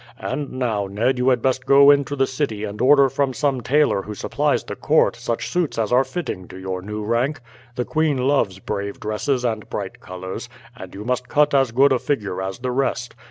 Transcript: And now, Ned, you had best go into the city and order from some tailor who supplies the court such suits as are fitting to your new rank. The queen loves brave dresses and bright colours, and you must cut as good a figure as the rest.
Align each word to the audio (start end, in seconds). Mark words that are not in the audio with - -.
And 0.17 0.53
now, 0.53 0.87
Ned, 0.87 1.19
you 1.19 1.29
had 1.29 1.43
best 1.43 1.67
go 1.67 1.91
into 1.91 2.15
the 2.15 2.25
city 2.25 2.63
and 2.63 2.81
order 2.81 3.07
from 3.07 3.35
some 3.35 3.61
tailor 3.61 4.01
who 4.01 4.15
supplies 4.15 4.63
the 4.63 4.75
court 4.75 5.15
such 5.15 5.47
suits 5.47 5.77
as 5.77 5.91
are 5.91 6.03
fitting 6.03 6.47
to 6.47 6.57
your 6.57 6.81
new 6.81 7.03
rank. 7.03 7.39
The 7.75 7.85
queen 7.85 8.17
loves 8.17 8.57
brave 8.57 8.99
dresses 8.99 9.45
and 9.45 9.69
bright 9.69 9.99
colours, 10.01 10.49
and 10.75 10.95
you 10.95 11.05
must 11.05 11.27
cut 11.29 11.53
as 11.53 11.71
good 11.71 11.93
a 11.93 11.99
figure 11.99 12.41
as 12.41 12.57
the 12.57 12.71
rest. 12.71 13.13